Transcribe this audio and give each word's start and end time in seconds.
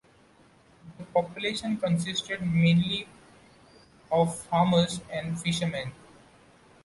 The 0.97 1.03
population 1.03 1.77
consisted 1.77 2.41
mainly 2.41 3.07
of 4.11 4.35
farmers 4.35 4.99
and 5.13 5.39
fishermen. 5.39 5.91